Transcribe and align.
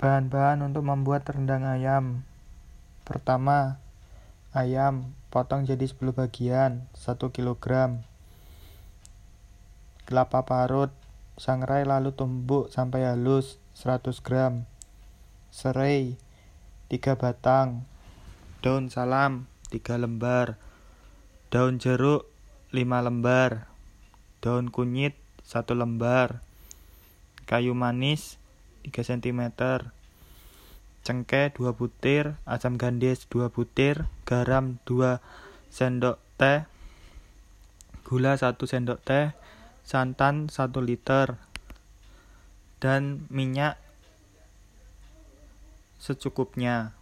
Bahan-bahan 0.00 0.64
untuk 0.64 0.80
membuat 0.80 1.28
rendang 1.28 1.68
ayam. 1.68 2.24
Pertama, 3.04 3.76
ayam 4.56 5.12
potong 5.28 5.68
jadi 5.68 5.84
10 5.84 6.16
bagian, 6.16 6.88
1 6.96 7.20
kg. 7.28 8.00
Kelapa 10.08 10.40
parut, 10.48 10.88
sangrai 11.36 11.84
lalu 11.84 12.16
tumbuk 12.16 12.72
sampai 12.72 13.12
halus, 13.12 13.60
100 13.76 14.24
gram. 14.24 14.64
Serai, 15.52 16.16
3 16.88 17.20
batang. 17.20 17.84
Daun 18.64 18.88
salam, 18.88 19.52
3 19.68 20.00
lembar. 20.00 20.56
Daun 21.52 21.76
jeruk, 21.76 22.24
5 22.72 23.04
lembar. 23.04 23.68
Daun 24.40 24.72
kunyit, 24.72 25.12
1 25.44 25.76
lembar. 25.76 26.40
Kayu 27.44 27.76
manis, 27.76 28.40
3 28.84 28.92
cm 29.04 29.40
cengkeh 31.00 31.52
2 31.56 31.72
butir. 31.76 32.36
Asam 32.44 32.76
gandes 32.76 33.26
2 33.28 33.48
butir. 33.52 34.08
Garam 34.28 34.80
2 34.84 35.20
sendok 35.72 36.20
teh. 36.36 36.64
Gula 38.04 38.36
1 38.36 38.56
sendok 38.56 39.00
teh. 39.02 39.32
Santan 39.84 40.52
1 40.52 40.80
liter. 40.84 41.40
Dan 42.80 43.28
minyak 43.28 43.76
secukupnya 46.00 46.96